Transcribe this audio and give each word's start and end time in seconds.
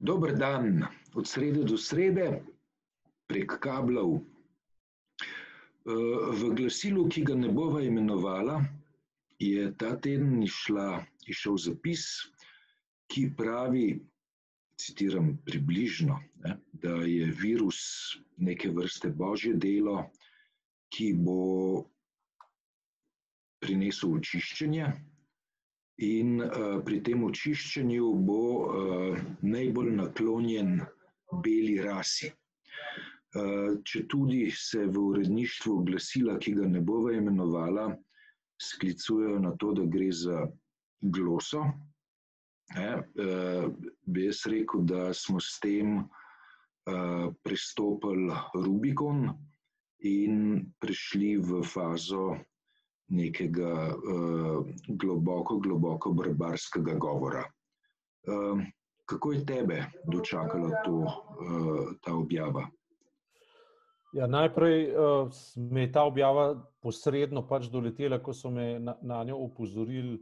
Dober 0.00 0.32
dan, 0.32 0.86
od 1.14 1.28
srede 1.28 1.64
do 1.68 1.76
srede, 1.76 2.40
prek 3.28 3.58
kablov. 3.60 4.22
V 5.84 6.50
glasilu, 6.56 7.04
ki 7.08 7.24
ga 7.28 7.36
ne 7.36 7.50
bova 7.52 7.82
imenovala, 7.84 8.62
je 9.40 9.68
ta 9.76 9.96
teden 10.00 10.40
išla, 10.44 11.04
išel 11.28 11.56
zapis, 11.60 12.06
ki 13.12 13.30
pravi, 13.36 14.00
citiram 14.80 15.34
približno, 15.44 16.16
ne, 16.44 16.56
da 16.72 17.02
je 17.04 17.28
virus 17.36 18.16
neke 18.36 18.70
vrste 18.72 19.12
božje 19.12 19.52
delo, 19.54 20.06
ki 20.88 21.12
bo 21.20 21.84
prinesel 23.60 24.16
očiščenje, 24.16 24.88
in 26.00 26.40
uh, 26.40 26.80
pri 26.84 27.00
tem 27.04 27.24
očiščenju 27.24 28.12
bo 28.24 28.42
uh, 28.64 29.18
najbolj 29.44 29.90
naklonjen 29.98 30.78
beli 31.44 31.76
rasi. 31.84 32.30
Uh, 33.36 33.76
če 33.86 34.06
tudi 34.10 34.46
se 34.50 34.86
v 34.86 34.96
uredništvu 35.12 35.76
glasila, 35.86 36.38
ki 36.40 36.56
ga 36.56 36.66
ne 36.66 36.80
bova 36.80 37.12
imenovala, 37.14 37.90
sklicujejo 38.60 39.38
na 39.44 39.52
to, 39.60 39.74
da 39.76 39.84
gre 39.86 40.08
za 40.12 40.40
gloso, 41.00 41.62
ne, 42.74 42.90
uh, 42.96 43.68
bi 44.06 44.26
jaz 44.26 44.42
rekel, 44.50 44.82
da 44.88 45.12
smo 45.14 45.40
s 45.40 45.60
tem 45.62 46.00
uh, 46.00 47.28
prestopili 47.44 48.34
Rubikon 48.56 49.28
in 50.08 50.64
prišli 50.80 51.36
v 51.44 51.60
fazo 51.66 52.38
nekega 53.10 53.72
uh, 53.94 54.66
globoko, 54.88 55.58
globoko 55.58 56.12
barbarskega 56.12 56.94
govora. 56.94 57.44
Uh, 58.28 58.62
kako 59.10 59.32
je 59.32 59.46
tebe 59.46 59.84
dočakala 60.06 60.82
to, 60.84 60.92
uh, 60.92 61.92
ta 62.02 62.14
objava? 62.14 62.68
Ja, 64.12 64.26
najprej 64.26 64.90
uh, 64.90 65.30
me 65.56 65.86
je 65.86 65.92
ta 65.92 66.04
objava 66.04 66.54
posredno 66.82 67.42
pač 67.46 67.68
doletela, 67.70 68.18
ko 68.18 68.34
so 68.34 68.50
me 68.50 68.78
na, 68.78 68.96
na 69.02 69.22
njo 69.24 69.36
upozorili 69.46 70.18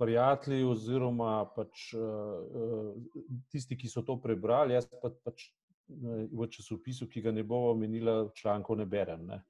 prijatelji, 0.00 0.64
oziroma 0.64 1.44
pač, 1.56 1.92
uh, 1.94 2.94
tisti, 3.52 3.76
ki 3.76 3.88
so 3.88 4.02
to 4.02 4.16
prebrali. 4.20 4.74
Jaz 4.74 4.88
pa, 4.88 5.12
pač 5.24 5.50
v 5.92 6.46
časopisu, 6.48 7.08
ki 7.08 7.20
ga 7.20 7.32
ne 7.32 7.42
bomo 7.44 7.72
omenili, 7.72 8.30
člankov 8.34 8.78
ne 8.80 8.86
berem. 8.86 9.26
Ne. 9.26 9.42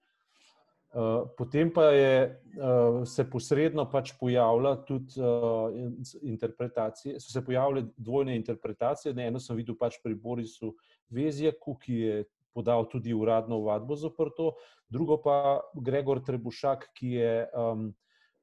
Eh, 0.92 1.24
potem 1.36 1.72
pa 1.72 1.84
je 1.84 2.42
uh, 2.60 3.00
se 3.08 3.24
posredno 3.24 3.86
pač 3.88 4.10
pojavila 4.20 4.74
tudi 4.84 5.16
uh, 5.16 5.72
interpretacije, 6.20 7.16
so 7.16 7.32
se 7.32 7.40
pojavile 7.44 7.86
dvojne 7.96 8.36
interpretacije. 8.36 9.14
Eno 9.16 9.40
sem 9.40 9.56
videl 9.56 9.78
pač 9.80 9.96
pri 10.04 10.12
Borisu 10.14 10.74
Vezjaku, 11.08 11.78
ki 11.80 11.96
je 11.96 12.18
podal 12.52 12.84
tudi 12.92 13.14
uradno 13.16 13.62
vadbo 13.64 13.96
za 13.96 14.10
to, 14.36 14.52
drugo 14.88 15.16
pa 15.16 15.62
Gregor 15.80 16.20
Trebušak, 16.20 16.90
ki 16.92 17.16
je 17.16 17.48
um, 17.56 17.88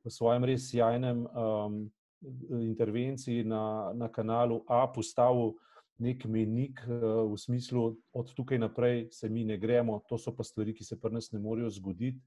v 0.02 0.10
svojem 0.10 0.50
res 0.50 0.72
sjajnem 0.72 1.28
um, 1.30 1.78
intervenciji 2.50 3.44
na, 3.46 3.94
na 3.94 4.10
kanalu 4.10 4.64
A 4.66 4.88
postavil 4.90 5.54
nek 6.00 6.26
menik 6.26 6.82
uh, 6.88 7.26
v 7.32 7.38
smislu, 7.38 7.86
od 8.14 8.34
tukaj 8.34 8.60
naprej 8.60 9.08
se 9.12 9.30
mi 9.30 9.44
ne 9.46 9.58
gremo, 9.58 10.00
to 10.10 10.18
so 10.18 10.34
pa 10.36 10.44
stvari, 10.44 10.74
ki 10.74 10.84
se 10.84 11.00
pri 11.00 11.14
nas 11.14 11.32
ne 11.32 11.40
morejo 11.40 11.70
zgoditi 11.70 12.20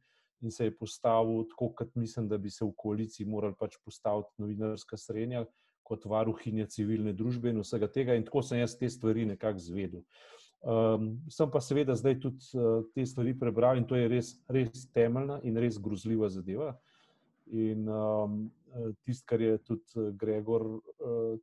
in 0.43 0.51
se 0.51 0.65
je 0.65 0.77
postavil 0.77 1.45
tako, 1.49 1.69
kot 1.79 1.95
mislim, 1.95 2.29
da 2.29 2.39
bi 2.39 2.51
se 2.51 2.65
v 2.65 2.73
koaliciji 2.77 3.27
morali 3.27 3.55
pač 3.59 3.77
postaviti 3.85 4.43
novinarska 4.43 4.97
srednja, 4.99 5.45
kot 5.87 6.05
varuhinja 6.07 6.67
civilne 6.71 7.13
družbe 7.15 7.51
in 7.51 7.63
vsega 7.63 7.89
tega. 7.91 8.17
In 8.19 8.25
tako 8.27 8.43
sem 8.43 8.59
jaz 8.59 8.75
te 8.79 8.91
stvari 8.91 9.27
nekako 9.27 9.63
zvedel. 9.63 10.03
Um, 10.63 11.17
sem 11.31 11.51
pa 11.51 11.59
seveda 11.63 11.95
zdaj 11.99 12.21
tudi 12.23 12.47
uh, 12.55 12.85
te 12.95 13.07
stvari 13.07 13.35
prebral 13.39 13.81
in 13.81 13.87
to 13.87 13.99
je 13.99 14.09
res, 14.11 14.35
res 14.47 14.87
temeljna 14.95 15.41
in 15.43 15.59
res 15.59 15.79
grozljiva 15.83 16.31
zadeva. 16.31 16.77
In 17.51 17.89
um, 17.91 18.45
tisto, 19.05 19.27
kar 19.27 19.41
je 19.41 19.59
tudi 19.59 20.13
Gregor 20.19 20.65
uh, 20.67 20.81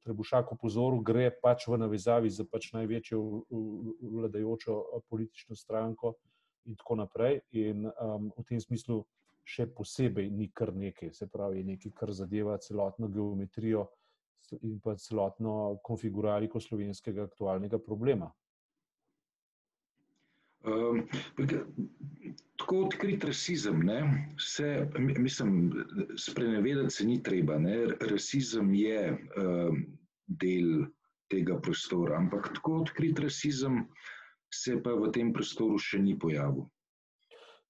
Trebušak 0.04 0.52
upozoril, 0.56 1.04
gre 1.06 1.30
pač 1.32 1.68
v 1.68 1.78
navezavi 1.82 2.30
za 2.30 2.46
pač 2.50 2.72
največjo 2.74 3.22
vladajočo 4.02 4.80
politično 5.10 5.56
stranko, 5.56 6.16
in 6.66 6.76
tako 6.76 6.96
naprej. 6.96 7.40
In 7.52 7.86
um, 7.86 8.30
v 8.38 8.46
tem 8.48 8.62
smislu 8.62 9.04
še 9.50 9.66
posebej 9.74 10.30
ni 10.30 10.50
kar 10.54 10.74
nekaj, 10.76 11.14
se 11.14 11.28
pravi, 11.32 11.64
nekaj, 11.66 11.94
kar 11.98 12.14
zadeva 12.14 12.58
celotno 12.62 13.10
geometrijo 13.10 13.88
in 14.66 14.80
pa 14.82 14.96
celotno 14.98 15.80
konfigurariko 15.86 16.62
slovenskega 16.62 17.26
aktualnega 17.30 17.80
problema. 17.82 18.30
Um, 20.70 21.02
tako 22.60 22.84
odkrit 22.86 23.24
rasizem, 23.26 23.82
ne, 23.88 24.00
se, 24.38 24.88
mislim, 25.00 25.72
sprenevedati 26.18 26.94
se 26.94 27.08
ni 27.08 27.18
treba. 27.24 27.58
Ne, 27.60 27.82
rasizem 28.12 28.74
je 28.78 29.04
um, 29.12 29.84
del 30.28 30.86
tega 31.30 31.60
prostora, 31.62 32.18
ampak 32.18 32.54
tako 32.56 32.82
odkrit 32.84 33.20
rasizem 33.20 33.84
uh, 33.84 34.08
se 34.50 34.82
pa 34.84 34.94
v 34.98 35.12
tem 35.14 35.32
prostoru 35.34 35.78
še 35.80 36.02
ni 36.02 36.18
pojavil. 36.18 36.66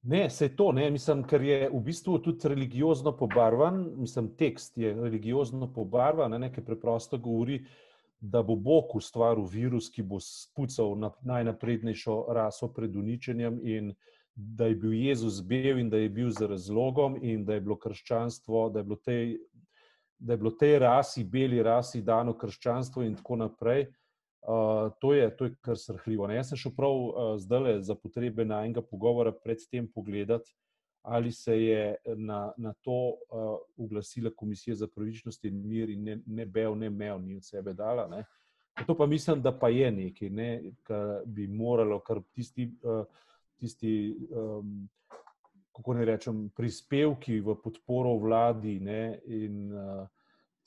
Ne, 0.09 0.29
se 0.31 0.47
je 0.47 0.55
to, 0.55 0.69
ne, 0.71 0.87
mislim, 0.95 1.25
ker 1.27 1.43
je 1.43 1.57
v 1.67 1.79
bistvu 1.83 2.21
tudi 2.23 2.47
religiozno 2.47 3.11
pobarvan, 3.19 3.81
mislim, 3.99 4.31
tekst 4.39 4.79
je 4.79 4.93
religiozno 4.95 5.67
pobarvan, 5.75 6.31
ne, 6.31 6.39
nekaj 6.47 6.63
preprosto 6.63 7.19
govori, 7.19 7.59
da 8.19 8.43
bo 8.43 8.55
Bog 8.55 8.95
ustvaril 8.95 9.45
virus, 9.45 9.89
ki 9.89 10.03
bo 10.03 10.19
spucal 10.19 10.97
na 10.99 11.11
najnaprednejšo 11.23 12.25
raso 12.35 12.67
pred 12.73 12.95
uničenjem 12.95 13.59
in 13.63 13.93
da 14.35 14.65
je 14.65 14.75
bil 14.75 14.93
Jezus 14.93 15.41
bel 15.43 15.79
in 15.79 15.89
da 15.89 15.97
je 15.97 16.09
bil 16.09 16.29
za 16.29 16.47
razlogom 16.47 17.17
in 17.21 17.45
da 17.45 17.53
je 17.53 17.61
bilo 17.61 17.75
krščanstvo, 17.79 18.69
da 18.69 18.79
je 18.79 18.83
bilo 18.83 18.95
tej, 18.95 19.37
da 20.19 20.33
je 20.33 20.37
bilo 20.37 20.51
tej 20.51 20.79
rasi, 20.79 21.23
beli 21.23 21.63
rasi 21.63 22.01
dano 22.01 22.37
krščanstvo 22.37 23.03
in 23.03 23.15
tako 23.15 23.35
naprej. 23.35 23.87
Uh, 24.39 24.91
to, 25.01 25.13
je, 25.13 25.27
to 25.37 25.45
je 25.45 25.55
kar 25.61 25.77
srhljivo. 25.77 26.27
Ne? 26.27 26.37
Jaz 26.39 26.53
sem 26.53 26.57
šel 26.57 26.71
prav 26.75 26.95
uh, 26.95 27.33
zdaj 27.39 27.81
za 27.83 27.95
potrebe 27.95 28.45
na 28.45 28.61
enega 28.63 28.81
pogovora 28.81 29.33
predtem 29.35 29.89
pogledati, 29.91 30.55
ali 31.01 31.31
se 31.31 31.61
je 31.63 31.95
na, 32.15 32.51
na 32.57 32.73
to 32.73 32.91
uh, 32.91 33.57
uglasila 33.77 34.31
Komisija 34.35 34.75
za 34.75 34.87
pravičnost 34.87 35.45
in 35.45 35.67
mir 35.67 35.89
in 35.89 36.03
ne, 36.03 36.19
ne 36.25 36.45
bel, 36.45 36.77
ne 36.77 36.89
mev, 36.89 37.21
ni 37.21 37.35
od 37.35 37.45
sebe 37.45 37.73
dala. 37.73 38.07
Ne? 38.07 38.23
To 38.87 38.95
pa 38.97 39.05
mislim, 39.05 39.41
da 39.41 39.59
pa 39.59 39.69
je 39.69 39.91
nekaj, 39.91 40.29
ne? 40.29 40.71
kar 40.83 41.21
bi 41.25 41.47
moralo, 41.47 41.99
kar 41.99 42.21
tisti, 42.33 42.71
uh, 42.83 43.05
tisti 43.57 44.15
um, 44.29 44.89
kako 45.75 45.93
ne 45.93 46.05
rečem, 46.05 46.49
prispevki 46.55 47.39
v 47.39 47.55
podporo 47.63 48.17
vladi 48.17 48.79
ne? 48.79 49.19
in 49.25 49.73
uh, 49.73 50.07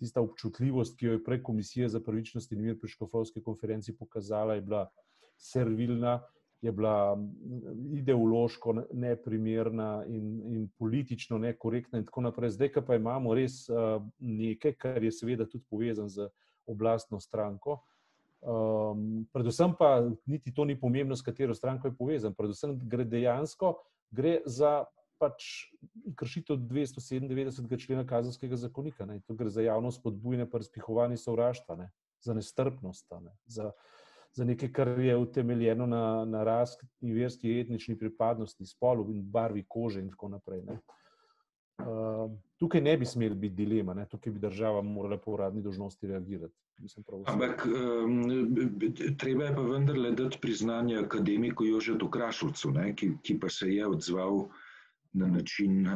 tista 0.03 0.21
občutljivost, 0.21 0.97
ki 0.99 1.07
jo 1.07 1.13
je 1.13 1.25
prej 1.25 1.43
Komisija 1.43 1.89
za 1.89 2.01
pravičnost 2.01 2.53
in 2.53 2.63
mir 2.63 2.79
pri 2.81 2.89
Škofovski 2.91 3.43
konferenci 3.43 3.97
pokazala, 3.97 4.55
je 4.55 4.65
bila 4.67 4.87
servilna, 5.39 6.21
je 6.63 6.73
bila 6.73 7.19
ideološko 7.93 8.75
neprimerna 8.93 10.05
in, 10.07 10.27
in 10.47 10.69
politično 10.79 11.39
nekorektna 11.39 11.99
in 11.99 12.05
tako 12.07 12.21
naprej. 12.21 12.51
Zdaj, 12.55 12.71
pa 12.87 12.97
imamo 12.97 13.35
res 13.35 13.65
uh, 13.69 14.03
nekaj, 14.19 14.77
kar 14.79 15.03
je 15.03 15.13
seveda 15.13 15.47
tudi 15.47 15.65
povezan 15.71 16.09
z 16.09 16.29
oblastno 16.67 17.21
stranko. 17.21 17.81
Um, 18.43 19.27
predvsem 19.33 19.75
pa 19.79 20.11
niti 20.27 20.55
to 20.55 20.65
ni 20.65 20.79
pomembno, 20.81 21.17
s 21.17 21.23
katero 21.23 21.55
stranko 21.55 21.89
je 21.89 21.97
povezan. 21.99 22.35
Predvsem 22.35 22.79
gre 22.89 23.05
dejansko 23.05 23.75
gre 24.13 24.41
za 24.47 24.85
pač 25.23 25.71
kršitev 26.19 26.59
297. 26.67 27.79
člena 27.79 28.05
kazenskega 28.07 28.59
zakonika. 28.59 29.07
Ne. 29.07 29.21
To 29.27 29.35
gre 29.39 29.51
za 29.51 29.63
javno 29.63 29.93
spodbujanje, 29.95 30.49
pa 30.51 30.63
razpihovanje 30.63 31.17
sovraštva, 31.17 31.77
ne. 31.77 31.91
za 32.23 32.35
nestrpnost, 32.35 33.11
ne. 33.21 33.33
za, 33.47 33.73
za 34.33 34.45
nekaj, 34.45 34.73
kar 34.73 34.89
je 35.01 35.17
utemeljeno 35.17 35.87
na, 35.87 36.25
na 36.25 36.45
rasti, 36.45 36.87
verski, 37.01 37.61
etnični 37.61 37.99
pripadnosti, 37.99 38.67
spolu 38.67 39.11
in 39.13 39.23
barvi 39.23 39.65
kože 39.69 40.01
in 40.01 40.11
tako 40.11 40.29
naprej. 40.29 40.63
Ne. 40.63 40.79
Uh, 41.83 42.31
tukaj 42.61 42.81
ne 42.81 42.97
bi 42.97 43.07
smeli 43.07 43.35
biti 43.35 43.55
dilema, 43.55 43.95
ne. 43.95 44.07
tukaj 44.09 44.33
bi 44.33 44.41
država 44.41 44.83
morala 44.83 45.19
po 45.19 45.33
uradni 45.33 45.63
dožnosti 45.63 46.07
reagirati. 46.07 46.55
Ampak 47.27 47.67
um, 47.67 48.23
treba 49.19 49.45
je 49.45 49.55
pa 49.55 49.63
vendarle 49.63 50.11
dati 50.11 50.39
priznanje 50.41 50.97
akademiku 50.97 51.65
Jožetu 51.65 52.11
Krašovcu, 52.11 52.71
ne, 52.71 52.95
ki, 52.97 53.11
ki 53.23 53.39
pa 53.41 53.49
se 53.49 53.69
je 53.75 53.87
odzval 53.87 54.49
na 55.13 55.27
način, 55.27 55.87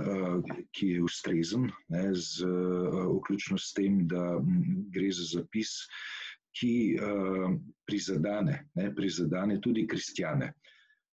ki 0.76 0.88
je 0.88 1.02
ustrezen, 1.02 1.70
ne, 1.88 2.14
z, 2.14 2.46
vključno 3.16 3.58
s 3.58 3.72
tem, 3.72 4.04
da 4.08 4.36
gre 4.92 5.08
za 5.10 5.24
zapis, 5.38 5.72
ki 6.56 6.72
prizadane, 7.84 8.62
ne, 8.74 8.88
prizadane 8.94 9.58
tudi 9.60 9.86
kristjane. 9.86 10.54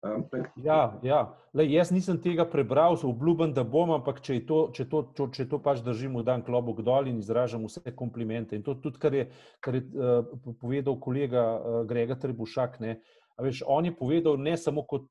Ampak... 0.02 0.50
Ja, 0.58 0.98
ja. 1.02 1.20
Lej, 1.54 1.68
jaz 1.76 1.90
nisem 1.94 2.16
tega 2.18 2.42
prebral, 2.50 2.96
obljubim, 3.06 3.52
da 3.54 3.62
bom, 3.62 3.92
ampak 3.94 4.18
če 4.24 4.40
to, 4.48 4.58
če 4.74 4.86
to, 4.90 5.02
če, 5.14 5.26
če 5.36 5.46
to 5.50 5.60
pač 5.62 5.82
držim 5.86 6.16
v 6.18 6.24
dan 6.26 6.42
klobok 6.42 6.80
dol 6.82 7.06
in 7.06 7.20
izražam 7.22 7.68
vse 7.68 7.94
komplimente. 7.94 8.58
In 8.58 8.64
to 8.66 8.74
tudi, 8.82 8.98
kar 8.98 9.14
je, 9.14 9.28
kar 9.62 9.78
je 9.78 9.84
uh, 9.94 10.26
povedal 10.58 10.98
kolega 10.98 11.44
uh, 11.54 11.76
Grega 11.86 12.18
Trebušak. 12.18 12.80
Ne, 12.82 12.96
uh, 12.98 13.21
Veš, 13.40 13.62
on 13.66 13.84
je 13.84 13.94
povedal 13.96 14.36
ne 14.36 14.56
samo 14.56 14.82
kot, 14.86 15.08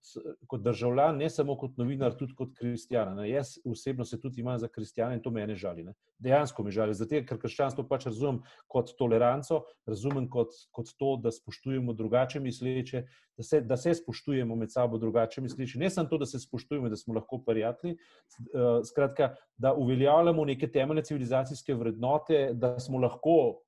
kot 0.48 0.62
državljan, 0.62 1.18
ne 1.18 1.30
samo 1.30 1.56
kot 1.58 1.78
novinar, 1.78 2.14
tudi 2.18 2.36
kot 2.38 2.54
kristjan. 2.58 3.18
Jaz 3.26 3.56
osebno 3.66 4.06
se 4.06 4.20
tudi 4.22 4.42
imam 4.42 4.60
za 4.60 4.68
kristjane 4.68 5.18
in 5.18 5.24
to 5.24 5.32
mene 5.34 5.56
žali. 5.56 5.84
Ne. 5.84 5.94
Dejansko 6.22 6.64
me 6.64 6.72
žali, 6.72 6.94
zato 6.94 7.24
ker 7.26 7.40
krščanstvo 7.42 7.88
pač 7.90 8.06
razumem 8.06 8.44
kot 8.70 8.94
toleranco, 8.98 9.64
razumem 9.90 10.30
kot, 10.30 10.54
kot 10.72 10.94
to, 10.98 11.16
da 11.24 11.34
spoštujemo 11.34 11.94
drugače 11.98 12.40
misleče, 12.40 13.06
da 13.38 13.44
se, 13.44 13.62
da 13.62 13.78
se 13.78 13.94
spoštujemo 13.94 14.56
med 14.56 14.72
sabo 14.72 14.98
drugače 14.98 15.42
misleče. 15.42 15.80
Ne 15.80 15.90
samo 15.90 16.10
to, 16.10 16.18
da 16.18 16.26
se 16.26 16.40
spoštujemo, 16.40 16.90
da 16.90 16.96
smo 16.96 17.14
lahko 17.14 17.38
prijatelji, 17.46 17.94
uh, 17.94 18.82
skratka, 18.86 19.36
da 19.58 19.74
uveljavljamo 19.74 20.46
neke 20.46 20.72
temeljne 20.72 21.04
civilizacijske 21.04 21.74
vrednote, 21.74 22.52
da 22.54 22.80
smo 22.80 23.00
lahko 23.00 23.62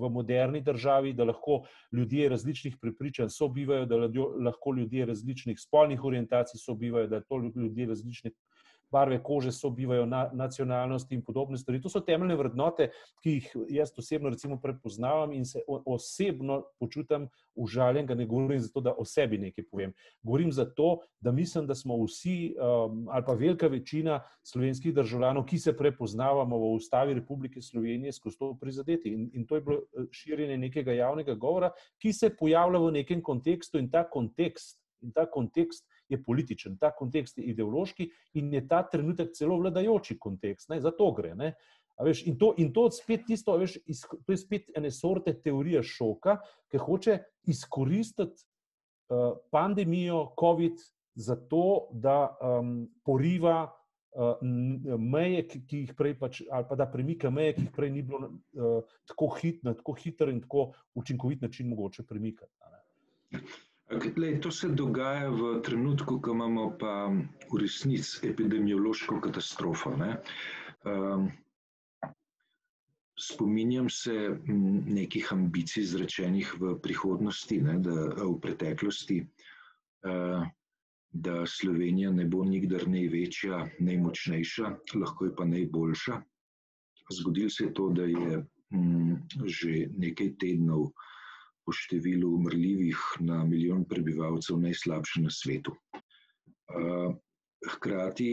v 0.00 0.10
moderni 0.10 0.60
državi, 0.60 1.12
da 1.12 1.24
lahko 1.24 1.62
ljudje 1.92 2.28
različnih 2.28 2.76
prepričanj 2.80 3.28
sobivajo, 3.28 3.86
da 3.86 3.96
lahko 4.44 4.74
ljudje 4.76 5.06
različnih 5.06 5.60
spolnih 5.60 6.04
orientacij 6.04 6.58
sobivajo, 6.58 7.06
da 7.06 7.20
to 7.20 7.38
ljudje 7.38 7.86
različnih 7.86 8.32
barve 8.92 9.22
kože 9.22 9.52
sobivajo, 9.52 10.06
na, 10.06 10.26
nacionalnosti 10.32 11.14
in 11.14 11.22
podobne 11.24 11.58
stvari. 11.58 11.80
To 11.82 11.88
so 11.88 12.00
temeljne 12.04 12.36
vrednote, 12.36 12.90
ki 13.22 13.36
jih 13.38 13.48
jaz 13.78 13.92
osebno 13.98 14.58
prepoznavam 14.62 15.32
in 15.32 15.44
se 15.48 15.62
osebno 15.66 16.62
počutim 16.80 17.28
užaljen, 17.54 18.06
ga 18.06 18.14
ne 18.14 18.26
govorim 18.26 18.60
zato, 18.60 18.80
da 18.80 18.94
o 18.98 19.04
sebi 19.04 19.38
nekaj 19.38 19.64
povem. 19.70 19.92
Govorim 20.22 20.52
zato, 20.52 20.98
da 21.20 21.32
mislim, 21.32 21.66
da 21.66 21.74
smo 21.74 21.96
vsi 22.04 22.54
um, 22.56 23.06
ali 23.10 23.24
pa 23.26 23.32
velika 23.32 23.66
večina 23.66 24.20
slovenskih 24.42 24.94
državljanov, 24.94 25.44
ki 25.44 25.58
se 25.58 25.76
prepoznavamo 25.76 26.58
v 26.58 26.72
ustavi 26.74 27.14
Republike 27.14 27.62
Slovenije, 27.62 28.12
skozi 28.12 28.38
to 28.38 28.54
prizadeti. 28.60 29.12
In, 29.12 29.30
in 29.32 29.46
to 29.46 29.56
je 29.56 29.60
bilo 29.60 29.78
eh, 29.78 30.06
širjenje 30.10 30.58
nekega 30.58 30.92
javnega 30.92 31.34
govora, 31.34 31.72
ki 31.98 32.12
se 32.12 32.36
pojavlja 32.36 32.78
v 32.78 32.92
nekem 33.00 33.22
kontekstu 33.22 33.78
in 33.78 33.90
ta 33.90 34.04
kontekst. 34.08 34.78
In 35.02 35.10
ta 35.10 35.26
kontekst 35.26 35.82
je 36.12 36.22
političen, 36.22 36.78
ta 36.80 36.92
kontekst 36.96 37.38
je 37.38 37.44
ideološki 37.52 38.08
in 38.40 38.52
je 38.54 38.66
ta 38.68 38.82
trenutek 38.88 39.32
celo 39.36 39.58
vladajoči 39.60 40.18
kontekst. 40.18 40.70
Ne, 40.70 40.80
za 40.80 40.92
to 40.96 41.10
gre. 41.16 41.34
Veš, 42.02 42.24
in, 42.26 42.38
to, 42.38 42.54
in 42.58 42.72
to, 42.72 42.88
tisto, 43.26 43.56
veš, 43.60 43.76
iz, 43.86 44.02
to 44.26 44.32
je 44.34 44.40
spet 44.40 44.72
ene 44.76 44.90
sorte 44.90 45.34
teorije 45.34 45.82
šoka, 45.86 46.38
ki 46.72 46.80
hoče 46.80 47.18
izkoristiti 47.52 48.42
uh, 49.12 49.36
pandemijo 49.52 50.32
COVID 50.40 50.80
za 51.14 51.36
to, 51.36 51.88
da 51.92 52.32
um, 52.40 52.88
poriva 53.04 53.68
uh, 53.68 54.40
meje, 54.98 55.44
ki, 55.48 55.62
ki 55.68 55.82
jih 55.84 55.94
prej, 55.98 56.16
pač, 56.18 56.42
ali 56.50 56.68
pa 56.68 56.78
da 56.80 56.88
premika 56.90 57.30
meje, 57.30 57.58
ki 57.58 57.66
jih 57.68 57.74
prej 57.76 57.92
ni 57.92 58.02
bilo 58.06 58.32
uh, 58.32 58.96
tako 59.08 59.30
hitro, 59.38 59.76
tako 59.78 59.96
hiter 60.00 60.32
in 60.32 60.40
tako 60.44 60.70
učinkovit 60.98 61.44
način 61.44 61.68
mogoče 61.68 62.06
premikati. 62.08 62.52
Lej, 63.92 64.40
to 64.40 64.50
se 64.50 64.68
dogaja 64.68 65.28
v 65.28 65.60
trenutku, 65.60 66.16
ko 66.20 66.32
imamo 66.32 66.70
pa 66.80 67.12
v 67.52 67.58
resnici 67.60 68.24
epidemiološko 68.24 69.20
katastrofo. 69.20 69.92
Ne? 69.96 70.16
Um, 70.88 71.28
spominjam 73.20 73.90
se 73.92 74.38
nekih 74.88 75.28
ambicij 75.32 75.82
izrečenih 75.82 76.54
v 76.60 76.78
prihodnosti, 76.80 77.60
ne, 77.60 77.76
da, 77.84 78.08
v 78.16 78.40
preteklosti, 78.40 79.20
uh, 80.08 80.40
da 81.12 81.46
Slovenija 81.46 82.10
ne 82.16 82.24
bo 82.24 82.44
nikdar 82.48 82.88
največja, 82.88 83.66
najmočnejša, 83.78 84.76
lahko 84.96 85.28
je 85.28 85.36
pa 85.36 85.44
najboljša. 85.44 86.20
Zgodilo 87.12 87.50
se 87.50 87.68
je 87.68 87.74
to, 87.76 87.92
da 87.92 88.08
je 88.08 88.40
um, 88.72 89.18
že 89.44 89.90
nekaj 89.92 90.38
tednov 90.40 90.94
po 91.64 91.72
številu 91.72 92.34
umrljivih 92.34 92.98
na 93.20 93.44
milijon 93.44 93.84
prebivalcev 93.88 94.58
najslabše 94.62 95.22
na 95.22 95.30
svetu. 95.30 95.74
Hkrati 97.62 98.30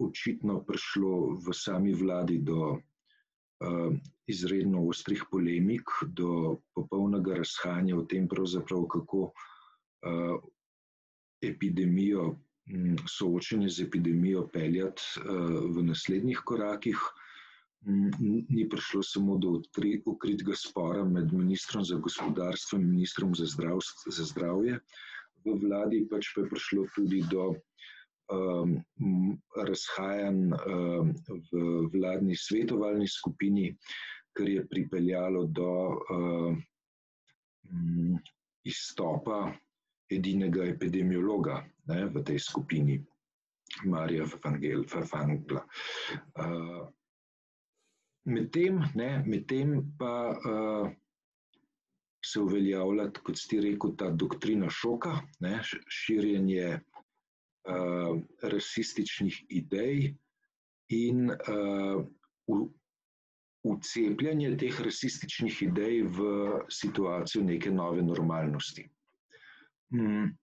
očitno 0.00 0.62
prišlo 0.64 1.36
v 1.44 1.52
sami 1.52 1.92
vladi 1.92 2.38
do 2.38 2.78
izredno 4.26 4.86
ostrih 4.88 5.24
polemik, 5.30 5.92
do 6.06 6.60
popolnega 6.74 7.36
razhajanja 7.42 7.96
o 7.96 8.04
tem, 8.04 8.28
kako 8.28 9.32
epidemijo, 11.42 12.36
soočenje 13.06 13.68
z 13.68 13.84
epidemijo 13.86 14.48
peljati 14.52 15.02
v 15.22 15.84
naslednjih 15.86 16.40
korakih 16.44 16.98
ni 17.84 18.68
prišlo 18.68 19.02
samo 19.02 19.36
do 19.38 19.60
ukritega 20.06 20.54
spora 20.56 21.04
med 21.04 21.32
ministrom 21.32 21.84
za 21.84 21.96
gospodarstvo 21.96 22.78
in 22.78 22.90
ministrom 22.90 23.34
za, 23.34 23.46
za 24.10 24.24
zdravje 24.24 24.80
v 25.46 25.54
vladi, 25.62 26.06
pač 26.10 26.32
pa 26.34 26.42
je 26.42 26.50
prišlo 26.50 26.86
tudi 26.94 27.22
do 27.30 27.54
um, 28.32 28.80
razhajanj 29.54 30.50
um, 30.52 31.12
v 31.52 31.62
vladni 31.94 32.34
svetovalni 32.36 33.06
skupini, 33.08 33.70
kar 34.34 34.48
je 34.48 34.66
pripeljalo 34.66 35.46
do 35.46 35.70
um, 36.10 36.58
izstopa 38.66 39.54
edinega 40.10 40.66
epidemiologa 40.66 41.62
ne, 41.90 42.06
v 42.10 42.22
tej 42.26 42.38
skupini, 42.42 42.98
Marija 43.86 44.26
Fafangla. 44.26 45.62
Uh, 46.34 46.86
Medtem 48.26 48.82
med 49.26 49.52
pa 49.98 50.12
uh, 50.34 50.88
se 52.26 52.40
uveljavlja, 52.40 53.10
kot 53.22 53.38
ste 53.38 53.60
rekel, 53.62 53.94
ta 53.98 54.10
doktrina 54.10 54.70
šoka, 54.70 55.12
ne, 55.40 55.60
širjenje 55.86 56.72
uh, 56.74 58.16
rasističnih 58.42 59.44
idej 59.48 60.16
in 60.88 61.30
uh, 61.30 62.02
ucepljanje 63.66 64.56
teh 64.58 64.80
rasističnih 64.80 65.62
idej 65.62 66.02
v 66.18 66.26
situacijo 66.70 67.44
neke 67.44 67.70
nove 67.70 68.02
normalnosti. 68.02 68.88
Hmm. 69.94 70.34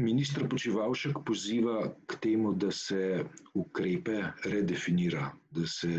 Ministr 0.00 0.48
Počivalšek 0.48 1.20
poziva 1.26 1.84
k 2.06 2.18
temu, 2.20 2.52
da 2.52 2.70
se 2.70 3.24
ukrepe 3.54 4.22
redefinira, 4.44 5.30
da 5.50 5.66
se 5.66 5.90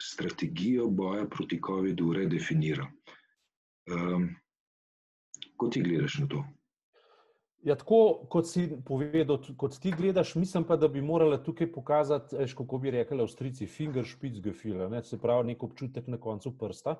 strategijo 0.00 0.88
boja 0.88 1.26
proti 1.30 1.60
COVID-u 1.66 2.12
redefinira. 2.12 2.88
Um, 3.92 4.28
kot 5.56 5.72
ti 5.72 5.82
gledaš 5.82 6.18
na 6.18 6.28
to? 6.28 6.44
Ja, 7.62 7.76
tako 7.78 8.26
kot 8.30 8.48
si 8.50 8.64
povedal, 8.86 9.38
kot 9.56 9.76
ti 9.78 9.92
gledaš, 9.94 10.34
mislim 10.34 10.64
pa, 10.66 10.76
da 10.76 10.88
bi 10.88 11.00
morala 11.00 11.38
tukaj 11.42 11.70
pokazati, 11.72 12.36
kako 12.58 12.78
bi 12.78 12.90
rekli 12.90 13.22
Avstrijci, 13.22 13.66
fingerspitzgefühl, 13.66 14.88
ne? 14.90 15.02
se 15.06 15.18
pravi, 15.18 15.52
nek 15.52 15.62
občutek 15.62 16.08
na 16.10 16.18
koncu 16.18 16.56
prsta, 16.58 16.96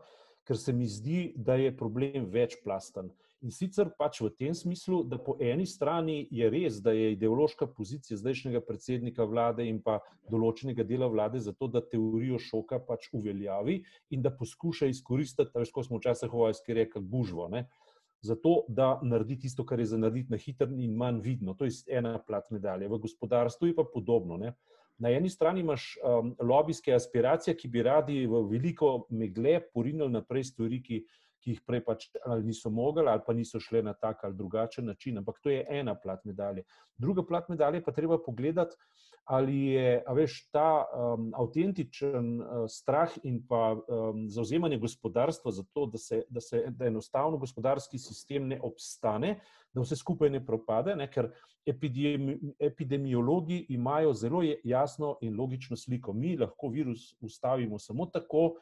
ker 0.47 0.59
se 0.59 0.73
mi 0.73 0.87
zdi, 0.87 1.33
da 1.37 1.55
je 1.59 1.77
problem 1.77 2.31
večplasten. 2.31 3.11
In 3.43 3.51
sicer 3.51 3.89
pač 3.99 4.21
v 4.23 4.29
tem 4.39 4.55
smislu, 4.55 5.01
da 5.03 5.19
po 5.19 5.35
eni 5.43 5.65
strani 5.67 6.29
je 6.31 6.47
res, 6.47 6.79
da 6.79 6.93
je 6.95 7.11
ideološka 7.17 7.67
pozicija 7.75 8.15
zdajšnjega 8.21 8.61
predsednika 8.63 9.27
vlade 9.27 9.67
in 9.67 9.81
pa 9.83 9.97
določenega 10.31 10.87
dela 10.87 11.09
vlade 11.11 11.41
za 11.43 11.51
to, 11.51 11.67
da 11.67 11.83
teorijo 11.83 12.39
šoka 12.39 12.79
pač 12.87 13.09
uveljavi 13.11 13.81
in 14.15 14.23
da 14.23 14.31
poskuša 14.31 14.87
izkoristiti, 14.93 15.51
tako 15.51 15.75
kot 15.75 15.89
smo 15.89 15.99
včasih 15.99 16.31
v 16.31 16.45
vojski 16.45 16.79
rekli, 16.79 17.03
gužvo. 17.03 17.49
Ne? 17.51 17.67
Zato, 18.23 18.63
da 18.71 19.01
naredi 19.03 19.41
tisto, 19.43 19.67
kar 19.67 19.83
je 19.83 19.89
za 19.91 19.99
narediti 19.99 20.31
na 20.31 20.39
hiter 20.39 20.71
in 20.71 20.95
manj 20.95 21.19
vidno. 21.27 21.57
To 21.59 21.67
je 21.67 21.75
ena 21.91 22.21
plat 22.23 22.47
medalje. 22.55 22.87
V 22.87 23.03
gospodarstvu 23.03 23.73
je 23.73 23.75
pa 23.75 23.83
podobno. 23.83 24.39
Ne? 24.39 24.55
Na 24.99 25.11
eni 25.11 25.31
strani 25.31 25.61
imaš 25.61 25.97
um, 26.05 26.35
lobijske 26.41 26.95
aspiracije, 26.95 27.57
ki 27.57 27.69
bi 27.69 27.83
radi 27.83 28.27
v 28.27 28.45
veliko 28.51 29.07
megle 29.11 29.61
porinili 29.73 30.13
naprej 30.13 30.45
stvari, 30.53 30.83
ki 30.83 31.03
ki 31.43 31.57
jih 31.57 31.63
prej 31.67 31.83
pač 31.85 32.07
ali 32.23 32.47
niso 32.47 32.71
mogli, 32.71 33.05
ali 33.11 33.23
pa 33.27 33.35
niso 33.35 33.61
šle 33.61 33.83
na 33.83 33.95
tak 33.99 34.23
ali 34.25 34.39
drugačen 34.39 34.87
način. 34.87 35.19
Ampak 35.19 35.41
to 35.43 35.51
je 35.51 35.65
ena 35.69 35.95
plat 35.99 36.25
medalje. 36.25 36.65
Druga 36.99 37.27
plat 37.27 37.49
medalje 37.51 37.83
pa 37.83 37.93
treba 37.93 38.19
pogledati, 38.23 38.79
ali 39.25 39.67
je 39.67 40.05
veš, 40.15 40.49
ta 40.51 40.85
um, 40.85 41.31
avtentičen 41.39 42.41
uh, 42.41 42.65
strah 42.69 43.13
in 43.23 43.39
pa 43.49 43.73
um, 43.77 44.27
zauzemanje 44.29 44.79
gospodarstva 44.79 45.53
za 45.53 45.65
to, 45.73 45.87
da, 45.87 45.99
se, 45.99 46.23
da, 46.29 46.41
se, 46.41 46.65
da 46.71 46.87
enostavno 46.87 47.39
gospodarski 47.39 47.99
sistem 47.99 48.49
ne 48.49 48.61
obstane, 48.63 49.39
da 49.73 49.81
vse 49.81 49.97
skupaj 49.97 50.31
ne 50.31 50.43
propade, 50.47 50.97
ne? 50.97 51.07
ker 51.11 51.31
epidemi, 51.67 52.39
epidemiologi 52.59 53.67
imajo 53.69 54.13
zelo 54.13 54.43
jasno 54.65 55.17
in 55.21 55.39
logično 55.39 55.77
sliko. 55.77 56.13
Mi 56.13 56.37
lahko 56.37 56.69
virus 56.69 57.15
ustavimo 57.21 57.79
samo 57.79 58.07
tako, 58.07 58.55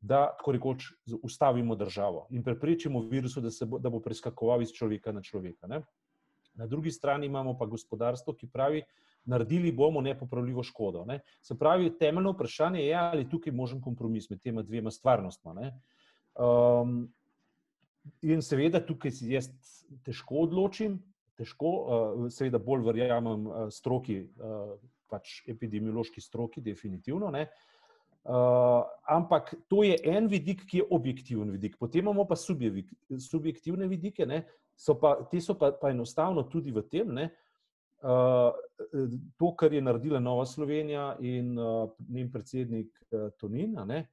da 0.00 0.36
tako 0.38 0.52
rekoč 0.52 0.84
ustavimo 1.22 1.74
državo 1.76 2.26
in 2.30 2.42
preprečimo 2.42 3.00
virusu, 3.00 3.40
da, 3.40 3.50
bo, 3.66 3.78
da 3.78 3.90
bo 3.90 4.00
preskakoval 4.00 4.62
iz 4.62 4.72
človeka 4.72 5.12
na 5.12 5.22
človeka. 5.22 5.66
Ne? 5.66 5.82
Na 6.58 6.66
drugi 6.66 6.90
strani 6.90 7.26
imamo 7.26 7.54
pa 7.58 7.66
gospodarstvo, 7.66 8.34
ki 8.34 8.50
pravi, 8.50 8.82
naredili 9.28 9.72
bomo 9.72 10.00
nepopravljivo 10.00 10.62
škodo. 10.62 11.04
Ne? 11.04 11.20
Se 11.42 11.58
pravi, 11.58 11.92
temeljno 11.98 12.32
vprašanje 12.32 12.82
je, 12.82 12.94
ali 12.94 13.28
tukaj 13.30 13.52
možen 13.52 13.80
kompromis 13.80 14.30
med 14.30 14.42
tema 14.42 14.62
dvema 14.62 14.90
stvarnostma. 14.90 15.54
Um, 16.34 17.12
in 18.22 18.42
seveda 18.42 18.80
tukaj 18.84 19.14
si 19.14 19.32
jaz 19.32 19.50
težko 20.04 20.44
odločim, 20.48 20.98
težko, 21.38 21.70
uh, 21.70 22.28
seveda 22.32 22.58
bolj 22.58 22.86
verjamem 22.88 23.46
uh, 23.46 23.66
stroki, 23.70 24.22
uh, 24.40 24.74
pač 25.08 25.42
epidemiološki 25.48 26.20
stroki, 26.20 26.64
definitivno. 26.64 27.30
Ne? 27.30 27.46
Uh, 28.24 28.84
ampak 29.08 29.54
to 29.68 29.82
je 29.86 29.96
en 30.04 30.26
vidik, 30.28 30.66
ki 30.68 30.82
je 30.82 30.86
objektiven 30.90 31.50
vidik. 31.54 31.78
Potem 31.78 32.02
imamo 32.04 32.26
pa 32.28 32.36
subjektivne 32.36 33.86
vidike, 33.88 34.26
so 34.76 34.98
pa, 35.00 35.14
te 35.30 35.40
so 35.40 35.54
pa, 35.58 35.72
pa 35.72 35.90
enostavno 35.90 36.44
tudi 36.50 36.74
v 36.74 36.82
tem, 36.90 37.14
ne, 37.14 37.28
uh, 38.02 38.52
to, 39.38 39.52
kar 39.56 39.72
je 39.72 39.80
naredila 39.82 40.20
Nova 40.20 40.44
Slovenija 40.46 41.16
in 41.20 41.56
uh, 41.58 41.88
njen 42.08 42.28
predsednik 42.32 42.92
uh, 43.10 43.30
Tonin, 43.40 43.78
ne, 43.86 44.04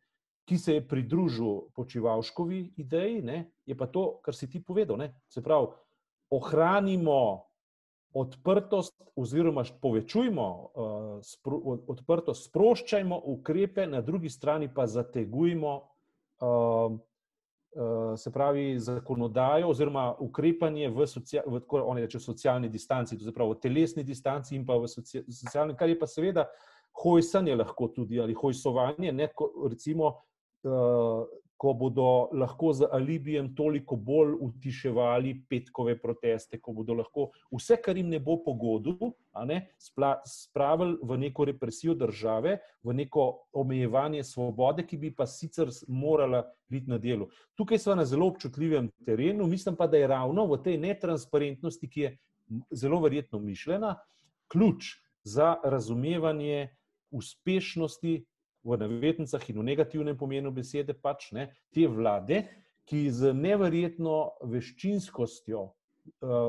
ki 0.45 0.57
se 0.57 0.77
je 0.77 0.87
pridružil 0.87 1.73
počivalškovi 1.75 2.61
ideji, 2.77 3.21
ne, 3.25 3.39
je 3.65 3.75
pa 3.75 3.89
to, 3.89 4.21
kar 4.23 4.37
si 4.37 4.47
ti 4.49 4.63
povedal. 4.63 4.97
Ne, 5.01 5.11
se 5.27 5.43
pravi, 5.43 5.73
ohranimo 6.29 7.45
odprtost, 8.15 8.95
oziroma 9.15 9.63
povečujmo 9.81 10.47
uh, 10.47 11.19
spro, 11.23 11.59
odprtost, 11.87 12.47
sproščajmo 12.49 13.19
ukrepe, 13.35 13.87
na 13.87 14.01
drugi 14.01 14.29
strani 14.29 14.69
pa 14.73 14.87
zategujmo, 14.87 15.73
uh, 16.41 16.95
uh, 16.95 18.15
se 18.17 18.31
pravi, 18.31 18.79
zakonodajo 18.79 19.69
oziroma 19.69 20.07
ukrepanje 20.19 20.89
v, 20.89 21.07
socia, 21.07 21.43
v 21.47 21.59
tako, 21.59 21.83
reče, 21.99 22.19
socialni 22.19 22.69
distanci, 22.69 23.17
to 23.19 23.27
se 23.27 23.35
pravi 23.35 23.51
v 23.51 23.61
telesni 23.67 24.03
distanci 24.03 24.55
in 24.55 24.65
pa 24.65 24.79
v 24.79 24.87
socialni, 24.87 25.75
kar 25.75 25.91
je 25.91 25.99
pa 25.99 26.07
seveda 26.07 26.47
hojsanje 27.03 27.55
lahko 27.55 27.91
tudi 27.91 28.21
ali 28.23 28.33
hojsovanje, 28.33 29.11
ne, 29.11 29.27
ko, 29.35 29.51
recimo. 29.69 30.15
Uh, 30.63 31.27
ko 31.57 31.73
bodo 31.73 32.29
lahko 32.33 32.73
z 32.73 32.87
alibijem 32.91 33.53
toliko 33.55 33.95
bolj 33.95 34.33
utiševali 34.41 35.33
petkove 35.49 35.95
proteste, 36.01 36.59
ko 36.59 36.73
bodo 36.75 36.93
lahko 36.99 37.29
vse, 37.51 37.77
kar 37.81 37.97
jim 37.97 38.09
ne 38.11 38.19
bo 38.19 38.37
pogodu, 38.43 39.13
ne, 39.47 39.61
spravili 39.79 40.97
v 41.03 41.17
neko 41.17 41.45
represijo 41.45 41.95
države, 41.95 42.57
v 42.83 42.93
neko 42.93 43.27
omejevanje 43.53 44.23
svobode, 44.23 44.85
ki 44.87 44.97
bi 44.97 45.13
pa 45.15 45.27
sicer 45.27 45.71
morala 45.87 46.43
biti 46.69 46.91
na 46.91 46.99
delu. 46.99 47.29
Tukaj 47.55 47.79
smo 47.79 47.95
na 47.95 48.05
zelo 48.05 48.27
občutljivem 48.27 48.91
terenu, 49.05 49.47
mislim 49.47 49.75
pa, 49.75 49.87
da 49.87 49.97
je 49.97 50.07
ravno 50.07 50.47
v 50.51 50.61
tej 50.63 50.77
netransparentnosti, 50.77 51.89
ki 51.89 52.01
je 52.01 52.17
zelo 52.71 52.99
verjetno 53.01 53.39
mišljena, 53.39 53.95
ključ 54.51 54.95
za 55.23 55.55
razumevanje 55.63 56.69
uspešnosti 57.11 58.25
v 58.65 58.77
navednicah 58.81 59.49
in 59.49 59.61
v 59.61 59.67
negativnem 59.69 60.17
pomenu 60.17 60.51
besede, 60.51 60.95
pač 60.97 61.29
ne, 61.37 61.51
te 61.73 61.85
vlade, 61.87 62.45
ki 62.89 63.07
z 63.13 63.33
neverjetno 63.33 64.17
veščinskostjo 64.45 65.61
uh, 65.65 65.73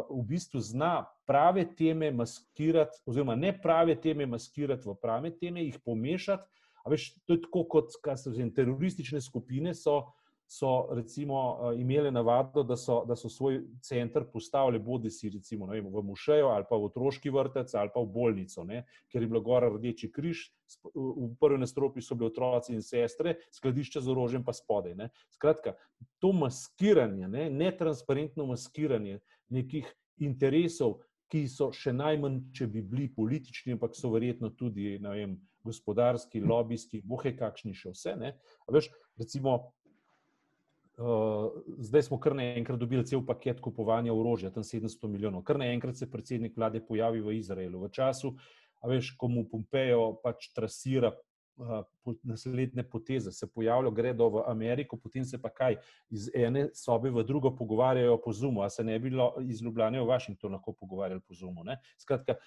v 0.08 0.23
bistvu 0.28 0.61
zna 0.61 1.06
prave 1.28 1.64
teme 1.76 2.11
maskirati, 2.12 3.00
oziroma 3.08 3.37
ne 3.37 3.52
prave 3.52 3.96
teme 4.00 4.26
maskirati 4.28 4.88
v 4.88 4.96
prave 5.00 5.32
teme, 5.37 5.64
jih 5.64 5.80
pomešati. 5.85 6.44
Veš, 6.87 7.08
to 7.26 7.35
je 7.35 7.42
tako, 7.42 7.64
kot 7.66 7.90
so 7.90 8.30
teroristične 8.30 9.20
skupine. 9.20 9.75
So, 9.75 10.12
so 10.46 10.88
recimo 10.94 11.58
eh, 11.72 11.80
imele 11.80 12.10
navado, 12.10 12.62
da 12.62 12.76
so, 12.76 13.04
da 13.04 13.16
so 13.16 13.28
svoj 13.28 13.60
center 13.80 14.24
postavili 14.32 14.78
bodi 14.78 15.10
si 15.10 15.30
recimo 15.30 15.66
vem, 15.66 15.86
v 15.86 16.02
mušejo 16.02 16.48
ali 16.48 16.64
pa 16.70 16.76
v 16.76 16.86
otroški 16.90 17.30
vrtec 17.30 17.74
ali 17.74 17.90
pa 17.94 18.00
v 18.00 18.06
bolnico, 18.06 18.64
ne? 18.64 18.84
ker 19.10 19.22
je 19.22 19.28
bilo 19.28 19.40
gora 19.40 19.68
rdeči 19.68 20.12
križ, 20.12 20.46
v 20.94 21.34
prvi 21.40 21.58
nastropi 21.58 22.02
so 22.02 22.14
bili 22.14 22.30
otroci 22.30 22.74
in 22.74 22.82
sestre, 22.82 23.36
skladišče 23.54 24.00
z 24.00 24.10
orožjem 24.10 24.44
pa 24.44 24.52
spodaj. 24.54 24.94
Ne? 24.94 25.10
Skratka, 25.34 25.74
to 26.22 26.32
maskiranje, 26.32 27.28
ne? 27.28 27.50
netransparentno 27.50 28.46
maskiranje 28.46 29.20
nekih 29.50 29.90
interesov, 30.22 31.00
ki 31.26 31.46
so 31.50 31.72
še 31.74 31.90
najmanj, 31.90 32.38
če 32.54 32.68
bi 32.70 32.82
bili 32.86 33.08
politični, 33.10 33.74
ampak 33.74 33.96
so 33.98 34.12
verjetno 34.12 34.52
tudi 34.54 34.94
vem, 35.02 35.34
gospodarski, 35.66 36.40
lobijski, 36.40 37.00
bohe 37.02 37.32
kakšni 37.34 37.74
še 37.74 37.90
vse. 37.90 38.14
Veš, 38.70 38.88
recimo, 39.18 39.56
Uh, 40.96 41.52
zdaj 41.78 42.02
smo 42.02 42.16
kar 42.20 42.32
naenkrat 42.32 42.78
dobili 42.80 43.04
cel 43.04 43.20
paket 43.26 43.60
kupovanja 43.60 44.14
orožja, 44.16 44.50
tam 44.50 44.64
700 44.64 45.10
milijonov. 45.12 45.42
Kar 45.44 45.58
naenkrat 45.60 45.96
se 45.96 46.08
predsednik 46.10 46.56
vlade 46.56 46.80
pojavi 46.80 47.20
v 47.20 47.36
Izraelu. 47.36 47.82
V 47.84 47.90
času, 47.92 48.32
veš, 48.80 49.12
ko 49.20 49.28
mu 49.28 49.44
Pompejo 49.50 50.14
pač 50.24 50.48
trasira 50.56 51.12
uh, 51.12 51.84
naslednje 52.24 52.86
poteze, 52.88 53.32
se 53.32 53.46
pojavljajo, 53.46 53.92
gredo 53.92 54.30
v 54.38 54.44
Ameriko, 54.48 54.96
potem 54.96 55.24
se 55.24 55.36
pa 55.42 55.52
kaj 55.52 55.76
iz 56.08 56.30
ene 56.34 56.70
sobe 56.72 57.12
v 57.12 57.24
drugo 57.28 57.52
pogovarjajo 57.56 58.16
po 58.24 58.32
Zumu, 58.32 58.64
a 58.64 58.70
se 58.70 58.84
ne 58.84 58.98
bi 58.98 59.12
iz 59.44 59.60
Ljubljana 59.62 60.00
v 60.00 60.08
Washington 60.08 60.56
lahko 60.56 60.72
pogovarjali 60.72 61.20
po 61.20 61.34
Zumu. 61.34 61.64
Ne? 61.64 61.76
Skratka, 62.00 62.40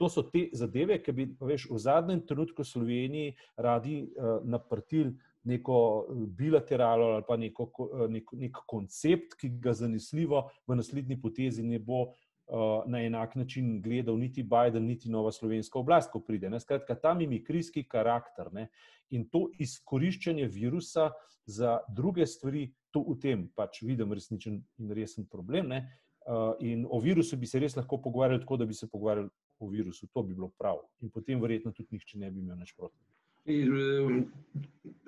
to 0.00 0.08
so 0.08 0.24
te 0.24 0.48
zadeve, 0.56 0.96
ki 1.04 1.12
bi 1.12 1.28
veš, 1.36 1.68
v 1.68 1.78
zadnjem 1.78 2.24
trenutku 2.24 2.64
Sloveniji 2.64 3.36
radi 3.60 4.06
uh, 4.08 4.40
naprtili 4.40 5.18
neko 5.44 6.06
eh, 6.08 6.26
bilateralo 6.26 7.06
ali 7.06 7.24
pa 7.28 7.36
neko, 7.36 7.70
eh, 8.04 8.08
nek, 8.08 8.32
nek 8.32 8.64
koncept, 8.66 9.36
ki 9.40 9.48
ga 9.60 9.72
zanesljivo 9.72 10.48
v 10.66 10.76
naslednji 10.76 11.20
potezi 11.20 11.62
ne 11.62 11.78
bo 11.78 12.02
uh, 12.50 12.82
na 12.86 13.00
enak 13.02 13.34
način 13.36 13.80
gledal 13.82 14.18
niti 14.18 14.42
Biden, 14.42 14.86
niti 14.86 15.10
nova 15.10 15.32
slovenska 15.32 15.78
oblast, 15.78 16.10
ko 16.10 16.20
pride. 16.20 16.50
Ne? 16.50 16.60
Skratka, 16.60 16.94
ta 16.94 17.14
mimikrijski 17.14 17.84
karakter 17.88 18.52
ne? 18.52 18.68
in 19.10 19.28
to 19.28 19.48
izkoriščanje 19.58 20.46
virusa 20.46 21.10
za 21.46 21.78
druge 21.88 22.26
stvari, 22.26 22.68
to 22.90 23.04
v 23.06 23.16
tem 23.22 23.48
pač 23.56 23.82
vidim 23.82 24.12
resničen 24.12 24.60
in 24.78 24.92
resen 24.94 25.26
problem. 25.26 25.72
Uh, 25.72 26.52
in 26.60 26.84
o 26.90 27.00
virusu 27.00 27.36
bi 27.36 27.46
se 27.46 27.58
res 27.58 27.76
lahko 27.76 27.98
pogovarjali 28.02 28.42
tako, 28.42 28.56
da 28.60 28.66
bi 28.66 28.74
se 28.74 28.90
pogovarjali 28.90 29.30
o 29.58 29.68
virusu. 29.68 30.06
To 30.12 30.22
bi 30.22 30.34
bilo 30.34 30.50
prav. 30.58 30.82
In 31.00 31.10
potem 31.10 31.40
verjetno 31.40 31.72
tudi 31.72 31.96
nihče 31.96 32.18
ne 32.18 32.30
bi 32.30 32.40
imel 32.40 32.58
nič 32.58 32.74
proti. 32.76 32.98
Eh, 33.44 34.22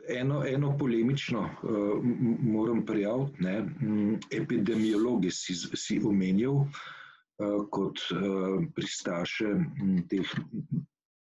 eno, 0.08 0.44
eno 0.46 0.78
polemično 0.78 1.40
uh, 1.40 2.04
moram 2.40 2.86
prijaviti. 2.86 3.42
Mm, 3.80 4.14
epidemiologi 4.30 5.30
si, 5.30 5.54
si 5.54 6.00
omenjal 6.04 6.54
uh, 6.54 7.68
kot 7.70 8.00
uh, 8.10 8.64
pristaše 8.74 9.54
mm, 9.54 10.08
teh, 10.08 10.32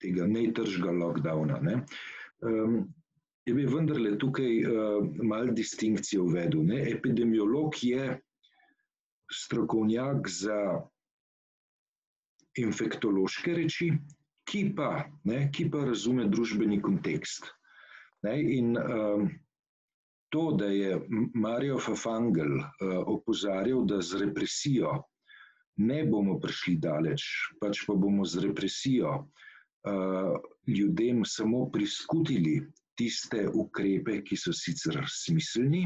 tega 0.02 0.28
nejtržga 0.28 0.92
lockdowna. 0.92 1.60
Ne? 1.62 1.82
Um, 2.42 2.94
je 3.46 3.54
bi 3.54 3.66
vendarle 3.66 4.18
tukaj 4.18 4.64
uh, 4.64 5.10
malo 5.24 5.52
distinkcijo 5.52 6.24
uvedel. 6.24 6.64
Ne? 6.64 6.84
Epidemiolog 6.92 7.74
je 7.82 8.20
strokovnjak 9.34 10.30
za 10.30 10.62
infektološke 12.58 13.54
reči, 13.54 13.92
ki 14.50 14.64
pa, 14.76 15.06
ne, 15.30 15.46
ki 15.54 15.70
pa 15.70 15.84
razume 15.86 16.26
družbeni 16.32 16.80
kontekst. 16.82 17.52
Ne, 18.26 18.34
in 18.58 18.74
um, 18.78 19.30
to, 20.34 20.52
da 20.60 20.68
je 20.74 20.98
Marijo 21.34 21.80
Fafangel 21.80 22.58
uh, 22.58 22.98
opozarjal, 23.06 23.86
da 23.86 24.02
z 24.02 24.26
represijo 24.26 24.98
ne 25.80 26.02
bomo 26.06 26.40
prišli 26.42 26.76
daleč, 26.84 27.24
pač 27.62 27.86
pa 27.88 27.96
bomo 27.96 28.26
z 28.28 28.44
represijo 28.50 29.14
uh, 29.16 30.36
ljudem 30.68 31.24
samo 31.26 31.70
priskutili 31.72 32.60
tiste 33.00 33.46
ukrepe, 33.48 34.20
ki 34.28 34.36
so 34.36 34.52
sicer 34.52 35.00
smiselni, 35.08 35.86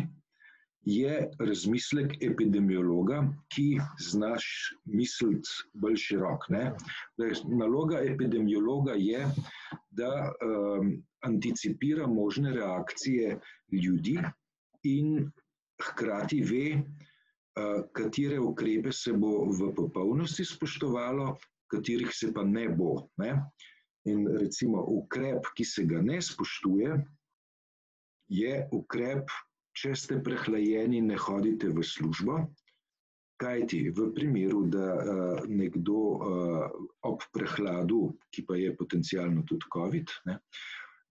je 0.86 1.30
razmislek 1.40 2.18
epidemiologa, 2.24 3.24
ki 3.56 3.80
znaš 4.00 4.46
misliti 4.86 5.50
bolj 5.74 5.96
širok. 5.96 6.50
Naloga 7.48 8.02
epidemiologa 8.04 8.98
je, 8.98 9.28
da 9.92 10.34
um, 10.34 10.92
anticipira 11.24 12.08
možne 12.08 12.54
reakcije 12.54 13.40
ljudi 13.72 14.18
in 14.84 15.32
hkrati 15.84 16.42
ve, 16.42 16.66
uh, 16.76 17.86
katere 17.92 18.40
ukrepe 18.40 18.92
se 18.92 19.14
bo 19.14 19.46
v 19.46 19.72
popolnosti 19.76 20.46
spoštovalo, 20.46 21.38
katerih 21.72 22.12
se 22.12 22.34
pa 22.34 22.44
ne 22.44 22.68
bo. 22.70 23.08
Ne? 23.18 23.38
In 24.06 24.28
recimo 24.28 24.84
ukrep, 24.84 25.48
ki 25.56 25.66
se 25.66 25.86
ga 25.88 26.02
ne 26.02 26.20
spoštuje, 26.22 26.98
je 28.28 28.68
ukrep, 28.72 29.32
če 29.78 29.94
ste 29.98 30.20
prehlajeni, 30.24 31.02
ne 31.02 31.18
hodite 31.20 31.72
v 31.74 31.84
službo. 31.86 32.44
Kaj 33.42 33.66
ti 33.72 33.80
v 33.90 34.08
primeru, 34.16 34.64
da 34.72 34.88
uh, 34.94 35.40
nekdo 35.50 36.00
uh, 36.14 36.68
ob 37.10 37.26
prehladu, 37.36 38.14
ki 38.32 38.46
pa 38.48 38.56
je 38.60 38.76
potencialno 38.78 39.44
tudi 39.50 39.68
COVID, 39.74 40.14
ne, 40.30 40.38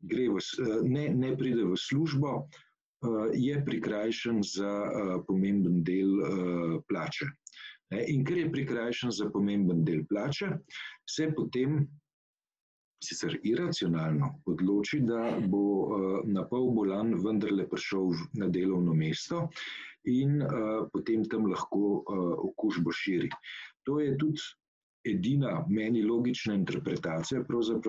v, 0.07 0.39
uh, 0.39 0.79
ne, 0.87 1.09
ne 1.11 1.33
pride 1.37 1.67
v 1.67 1.79
službo, 1.79 2.47
je 3.35 3.57
prikrajšan 3.67 4.37
za 4.47 4.73
pomemben 5.27 5.81
del 5.83 6.13
plače. 6.87 7.27
In 7.91 8.23
ker 8.23 8.39
je 8.39 8.53
prikrajšan 8.53 9.11
za 9.11 9.27
pomemben 9.35 9.83
del 9.83 10.05
plače, 10.07 10.53
se 11.11 11.27
potem 11.35 11.81
sicer 13.03 13.39
iracionalno 13.43 14.29
odloči, 14.47 15.01
da 15.07 15.37
bo 15.49 16.23
na 16.27 16.45
pol 16.49 16.71
bolan 16.77 17.15
vendarle 17.19 17.67
prišel 17.69 18.15
na 18.39 18.49
delovno 18.49 18.95
mesto 18.95 19.49
in 20.09 20.41
potem 20.93 21.25
tam 21.31 21.47
lahko 21.51 22.03
okužbo 22.49 22.93
širi. 22.95 23.31
To 23.87 24.01
je 24.01 24.17
tudi 24.19 24.43
edina 25.05 25.65
meni 25.69 26.03
logična 26.03 26.55
interpretacija, 26.55 27.43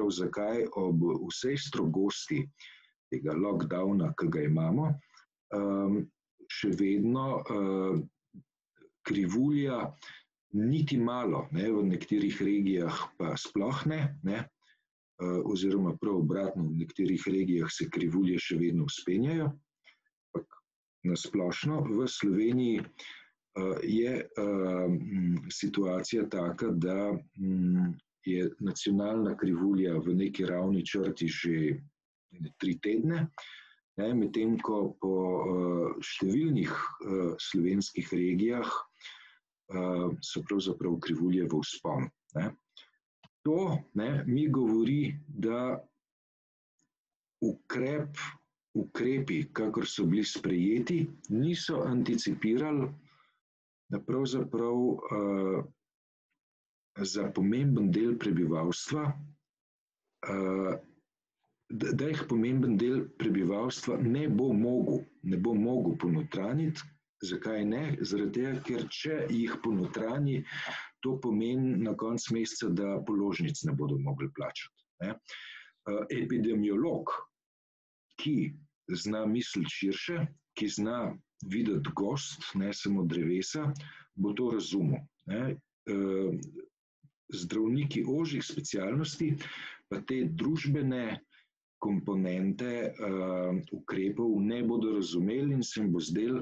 zakaj 0.10 0.66
ob 0.76 1.04
vsej 1.30 1.58
strogosti 1.58 2.42
tega 3.14 3.36
lockdowna, 3.38 4.14
ki 4.18 4.28
ga 4.34 4.42
imamo, 4.42 4.88
še 6.50 6.72
vedno 6.74 7.44
krivulja 9.06 9.92
niti 10.54 10.98
malo, 10.98 11.48
ne, 11.52 11.70
v 11.72 11.84
nekaterih 11.84 12.42
regijah 12.42 12.98
pa 13.18 13.34
sploh 13.38 13.86
ne, 13.90 14.16
ne, 14.24 14.44
oziroma 15.46 15.96
prav 16.02 16.18
obratno, 16.22 16.68
v 16.68 16.84
nekaterih 16.84 17.24
regijah 17.28 17.70
se 17.72 17.90
krivulje 17.90 18.40
še 18.40 18.58
vedno 18.62 18.86
vzpenjajo, 18.90 19.50
ampak 20.34 20.58
na 21.10 21.16
splošno 21.20 21.82
v 21.90 22.08
Sloveniji 22.08 22.84
je 23.84 24.14
situacija 25.52 26.26
taka, 26.30 26.72
da 26.72 27.12
je 28.26 28.48
nacionalna 28.60 29.36
krivulja 29.38 30.00
v 30.00 30.16
neki 30.16 30.46
ravni 30.50 30.86
črti 30.86 31.28
že 31.28 31.58
tri 32.58 32.80
tedne, 32.82 33.28
medtem 33.98 34.56
ko 34.58 34.96
po 34.98 35.16
številnih 36.02 36.72
slovenskih 37.38 38.10
regijah 38.16 38.66
so 40.24 40.42
pravzaprav 40.50 40.98
krivulje 41.04 41.46
v 41.46 41.62
vzponu. 41.62 42.10
To 43.44 43.78
ne, 44.00 44.24
mi 44.28 44.48
govori, 44.48 45.16
da 45.28 45.76
ukrep, 47.44 48.18
ukrepi, 48.74 49.44
kakor 49.54 49.88
so 49.88 50.06
bili 50.06 50.24
sprejeti, 50.24 51.02
niso 51.30 51.82
anticipirali, 51.84 52.88
da 53.92 54.00
pravzaprav 54.00 54.76
uh, 54.76 55.66
za 56.98 57.28
pomemben 57.36 57.92
del 57.92 58.16
prebivalstva, 58.18 59.04
uh, 60.30 60.74
da, 61.70 61.92
da 61.92 62.08
jih 62.08 62.24
pomemben 62.30 62.78
del 62.78 63.04
prebivalstva 63.20 64.00
ne 64.02 64.28
bo 64.30 64.54
mogel, 64.54 65.04
ne 65.24 65.38
bo 65.38 65.54
mogel 65.54 65.98
ponotraniti. 66.00 66.82
Zakaj 67.24 67.62
ne? 67.66 67.84
Zaradi 68.04 68.34
tega, 68.36 68.58
ker 68.68 68.82
če 68.92 69.20
jih 69.32 69.54
ponotrani, 69.64 70.42
to 71.04 71.18
pomeni 71.22 71.78
na 71.84 71.96
koncu 71.98 72.34
meseca, 72.38 72.70
da 72.70 73.02
položnic 73.08 73.64
ne 73.68 73.74
bodo 73.78 73.98
mogli 74.00 74.30
plačati. 74.36 74.86
Ne? 75.04 75.16
Epidemiolog, 76.24 77.12
ki 78.20 78.54
zna 79.04 79.26
misliti 79.26 79.76
širše, 79.80 80.26
ki 80.58 80.68
zna 80.68 81.18
videti 81.52 81.92
gost, 81.96 82.54
ne 82.56 82.72
samo 82.74 83.04
drevesa, 83.04 83.68
bo 84.16 84.34
to 84.34 84.52
razumel. 84.54 85.04
Ne? 85.28 85.58
Zdravniki 87.34 88.04
ožjih 88.08 88.44
specialnosti 88.46 89.34
pa 89.90 90.00
te 90.08 90.24
družbene 90.30 91.20
komponente 91.84 92.72
uh, 92.88 93.58
ukrepov 93.76 94.38
ne 94.42 94.62
bodo 94.64 94.94
razumeli 94.96 95.58
in 95.58 95.64
se 95.64 95.82
jim 95.82 95.92
bo 95.92 96.00
zdel, 96.00 96.40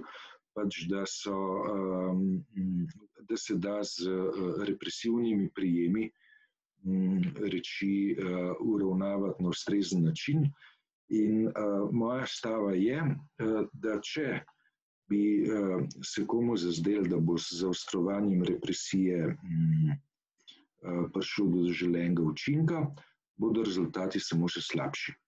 pač, 0.54 0.86
da, 0.90 1.06
so, 1.08 1.36
um, 2.12 2.42
da 3.30 3.38
se 3.38 3.56
da 3.56 3.80
z 3.84 4.08
uh, 4.08 4.64
represivnimi 4.68 5.50
prijemi 5.56 6.10
um, 6.84 7.22
reči 7.40 8.16
uh, 8.18 8.56
uravnavati 8.60 9.44
na 9.44 9.50
ustrezen 9.50 10.04
način. 10.04 10.50
In 11.10 11.48
uh, 11.48 11.90
moja 11.92 12.26
stava 12.28 12.74
je, 12.74 13.02
uh, 13.02 13.64
da 13.74 14.00
če 14.00 14.42
bi 15.12 15.24
uh, 15.44 15.84
se 16.04 16.24
komu 16.28 16.56
zazdel, 16.58 17.08
da 17.12 17.20
bo 17.20 17.38
z 17.38 17.62
zaostrovanjem 17.64 18.44
represije 18.48 19.26
um, 19.28 19.90
uh, 19.92 21.10
prišel 21.14 21.52
do 21.52 21.66
želenega 21.72 22.24
učinka, 22.24 22.86
bodo 23.36 23.64
rezultati 23.68 24.20
samo 24.20 24.48
še 24.48 24.64
slabši. 24.64 25.21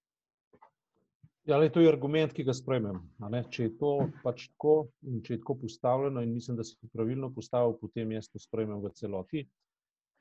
Ja, 1.46 1.58
le, 1.58 1.68
to 1.70 1.82
je 1.84 1.90
argument, 1.92 2.32
ki 2.32 2.46
ga 2.48 2.54
sprejmem. 2.56 3.02
Če 3.52 3.66
je 3.66 3.72
to 3.76 3.90
pač 4.24 4.46
tako 4.54 4.76
in 5.04 5.20
če 5.26 5.36
je 5.36 5.42
tako 5.42 5.58
postavljeno, 5.66 6.24
in 6.24 6.32
mislim, 6.32 6.56
da 6.56 6.64
si 6.64 6.78
to 6.80 6.88
pravilno 6.94 7.34
postavil, 7.36 7.76
potem 7.82 8.14
jaz 8.16 8.30
to 8.32 8.40
sprejmem 8.40 8.80
v 8.80 8.94
celoti. 8.96 9.44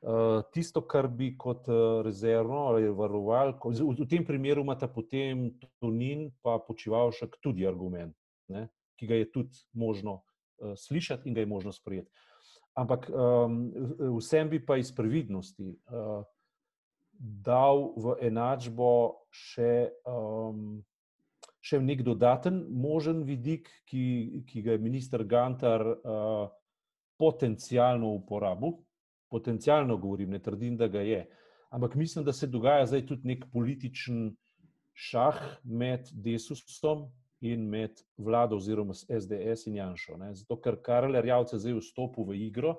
Uh, 0.02 0.42
tisto, 0.50 0.82
kar 0.82 1.06
bi 1.06 1.28
kot 1.38 1.68
uh, 1.70 2.00
rezervno 2.02 2.64
ali 2.72 2.90
varovalko, 2.90 3.70
v, 3.70 3.86
v 4.00 4.08
tem 4.10 4.26
primeru 4.26 4.64
imata 4.66 4.88
potem 4.90 5.44
Tunin 5.78 6.24
pa 6.42 6.56
počivalšek 6.58 7.38
tudi 7.38 7.68
argument, 7.70 8.16
ne, 8.50 8.64
ki 8.98 9.06
ga 9.06 9.20
je 9.20 9.30
tudi 9.30 9.62
možno 9.78 10.18
uh, 10.18 10.74
slišati 10.74 11.30
in 11.30 11.38
ga 11.38 11.46
je 11.46 11.52
možno 11.54 11.70
sprejeti. 11.70 12.10
Ampak 12.74 13.06
um, 13.14 13.62
vsem 14.18 14.50
bi 14.50 14.58
pa 14.58 14.80
iz 14.82 14.90
previdnosti 14.90 15.70
uh, 15.70 16.26
dal 17.22 17.92
v 17.94 18.18
enačbo 18.26 18.90
še 19.30 19.92
um, 20.02 20.82
še 21.62 21.78
nek 21.80 22.02
dodaten 22.02 22.64
možen 22.74 23.22
vidik, 23.26 23.70
ki, 23.86 24.42
ki 24.48 24.62
ga 24.66 24.74
je 24.74 24.82
minister 24.82 25.22
Gantar 25.24 25.84
uh, 25.86 26.50
potencialno 27.22 28.10
uporabil. 28.18 28.80
Potencialno 29.32 29.96
govorim, 29.96 30.34
ne 30.34 30.42
trdim, 30.42 30.76
da 30.76 30.90
ga 30.92 31.00
je. 31.06 31.22
Ampak 31.72 31.94
mislim, 31.96 32.24
da 32.24 32.34
se 32.36 32.50
dogaja 32.50 32.86
zdaj 32.90 33.06
tudi 33.08 33.30
nek 33.30 33.46
političen 33.52 34.34
šah 34.92 35.38
med 35.64 36.10
Desusom 36.12 37.06
in 37.40 37.64
med 37.70 38.02
vlado 38.18 38.58
oziroma 38.60 38.94
SDS 38.94 39.66
in 39.70 39.78
Janšo. 39.78 40.18
Ne? 40.20 40.34
Zato, 40.36 40.58
ker 40.60 40.76
Karel 40.84 41.16
Rjavce 41.22 41.58
zdaj 41.58 41.78
vstopi 41.80 42.26
v 42.28 42.36
igro, 42.46 42.76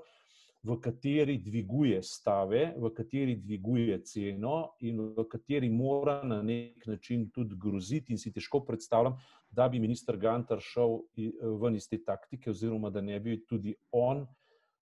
v 0.63 0.79
kateri 0.79 1.37
dviguje 1.37 2.03
stave, 2.03 2.73
v 2.77 2.89
kateri 2.95 3.35
dviguje 3.35 3.97
ceno 4.03 4.75
in 4.79 5.01
v 5.11 5.25
kateri 5.27 5.69
mora 5.69 6.21
na 6.23 6.41
nek 6.41 6.87
način 6.87 7.29
tudi 7.29 7.55
groziti. 7.59 8.13
In 8.13 8.17
si 8.17 8.31
težko 8.31 8.63
predstavljam, 8.65 9.17
da 9.51 9.67
bi 9.69 9.79
minister 9.79 10.17
Gantar 10.17 10.61
šel 10.63 11.01
ven 11.61 11.75
iz 11.75 11.89
te 11.89 11.99
taktike, 12.03 12.49
oziroma 12.49 12.89
da 12.89 13.01
ne 13.01 13.19
bi 13.19 13.41
tudi 13.45 13.75
on 13.91 14.25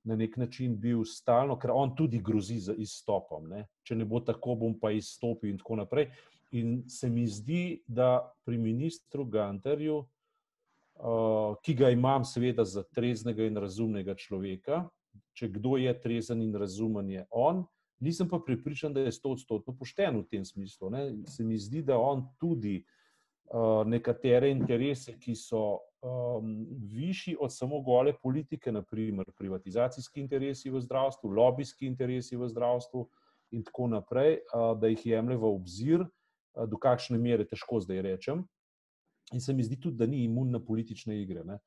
na 0.04 0.16
nek 0.16 0.36
način 0.36 0.76
bil 0.76 1.04
stalno, 1.04 1.58
ker 1.58 1.72
on 1.74 1.96
tudi 1.96 2.20
grozi 2.20 2.58
z 2.60 2.76
izstopom. 2.78 3.48
Ne? 3.48 3.66
Če 3.82 3.96
ne 3.96 4.04
bo 4.04 4.20
tako, 4.20 4.54
bom 4.60 4.76
pa 4.80 4.92
izstopil 4.92 5.50
in 5.50 5.58
tako 5.58 5.80
naprej. 5.80 6.10
In 6.52 6.82
se 6.88 7.08
mi 7.10 7.26
zdi, 7.28 7.82
da 7.86 8.20
pri 8.44 8.58
ministru 8.58 9.24
Gantarju, 9.24 9.98
uh, 9.98 11.58
ki 11.62 11.74
ga 11.74 11.90
imam, 11.90 12.24
seveda, 12.24 12.64
za 12.64 12.82
treznega 12.82 13.44
in 13.46 13.56
razumnega 13.56 14.16
človeka, 14.18 14.88
če 15.36 15.48
kdo 15.48 15.76
je 15.80 15.92
trezen 16.00 16.42
in 16.42 16.54
razumen, 16.58 17.10
je 17.10 17.26
on. 17.30 17.64
Nisem 18.00 18.28
pa 18.28 18.38
pripričan, 18.40 18.94
da 18.96 19.04
je 19.04 19.12
sto 19.12 19.34
odstotno 19.36 19.74
pošten 19.76 20.16
v 20.16 20.24
tem 20.30 20.44
smislu. 20.44 20.90
Ne. 20.90 21.04
Se 21.28 21.44
mi 21.44 21.58
zdi, 21.60 21.82
da 21.84 21.98
on 22.00 22.24
tudi 22.40 22.78
uh, 22.80 23.82
nekatere 23.86 24.50
interese, 24.50 25.18
ki 25.20 25.34
so 25.36 25.80
um, 26.00 26.54
višji 26.92 27.36
od 27.40 27.52
samo 27.52 27.82
gole 27.84 28.14
politike, 28.22 28.72
naprimer 28.72 29.28
privatizacijski 29.36 30.20
interesi 30.20 30.72
v 30.72 30.80
zdravstvu, 30.80 31.32
lobijski 31.36 31.86
interesi 31.86 32.40
v 32.40 32.48
zdravstvu 32.48 33.04
in 33.56 33.66
tako 33.68 33.90
naprej, 33.92 34.38
uh, 34.48 34.72
da 34.80 34.88
jih 34.88 35.06
jemlje 35.12 35.36
v 35.36 35.52
obzir, 35.52 36.06
uh, 36.06 36.64
do 36.64 36.80
kakšne 36.80 37.20
mere 37.20 37.44
težko 37.44 37.82
zdaj 37.84 38.02
rečem. 38.06 38.46
In 39.32 39.40
se 39.40 39.52
mi 39.52 39.62
zdi 39.62 39.76
tudi, 39.76 40.00
da 40.00 40.08
ni 40.08 40.24
imun 40.24 40.50
na 40.50 40.58
politične 40.58 41.20
igre. 41.20 41.44
Ne. 41.44 41.60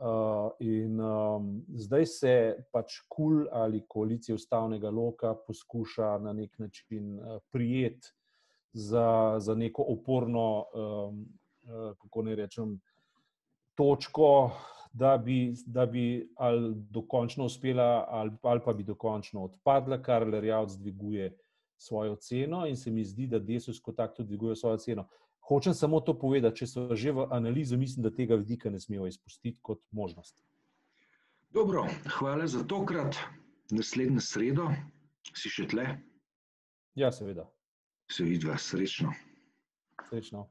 Uh, 0.00 0.50
in 0.60 1.00
um, 1.00 1.64
zdaj 1.76 2.06
se 2.06 2.30
pač 2.72 2.94
kul 3.08 3.42
ali 3.52 3.82
koalicija 3.88 4.34
ustavnega 4.34 4.88
loka 4.90 5.34
poskuša 5.46 6.14
na 6.24 6.32
nek 6.32 6.58
način 6.58 7.18
uh, 7.18 7.36
prijeti 7.52 8.08
za, 8.72 9.36
za 9.38 9.54
neko 9.54 9.84
oporno, 9.88 10.64
um, 10.72 11.20
uh, 11.68 11.92
kako 12.00 12.22
ne 12.22 12.34
rečem, 12.34 12.78
točko, 13.76 14.50
da 14.92 15.18
bi, 15.18 15.54
da 15.66 15.86
bi 15.86 16.32
ali 16.36 16.74
dokončno 16.74 17.44
uspela, 17.44 18.06
ali, 18.08 18.30
ali 18.42 18.60
pa 18.64 18.72
bi 18.72 18.82
dokončno 18.82 19.44
odpadla, 19.44 20.02
kar 20.02 20.26
le 20.28 20.40
Rjavc 20.40 20.78
dviguje 20.80 21.36
svojo 21.76 22.16
ceno, 22.16 22.66
in 22.66 22.76
se 22.76 22.90
mi 22.90 23.04
zdi, 23.04 23.26
da 23.26 23.38
Desus 23.38 23.80
kot 23.80 23.96
tak 23.96 24.16
tudi 24.16 24.28
dviguje 24.28 24.56
svojo 24.56 24.76
ceno. 24.76 25.06
Hočem 25.50 25.74
samo 25.74 25.98
to 26.00 26.14
povedati, 26.14 26.62
če 26.62 26.66
so 26.70 26.82
že 26.94 27.10
v 27.10 27.24
analizi, 27.34 27.74
mislim, 27.76 28.04
da 28.06 28.12
tega 28.14 28.36
vidika 28.38 28.70
ne 28.70 28.78
smemo 28.78 29.08
izpustiti 29.10 29.58
kot 29.62 29.82
možnost. 29.90 30.36
Dobro, 31.50 31.88
hvala 32.18 32.46
za 32.46 32.62
tokrat. 32.62 33.18
Naslednjo 33.74 34.22
sredo 34.22 34.68
si 35.34 35.50
še 35.50 35.66
tle. 35.72 35.88
Ja, 36.94 37.10
seveda. 37.10 37.48
Se 38.10 38.22
vidi, 38.26 38.46
srečno. 38.58 39.10
Srečno. 40.06 40.46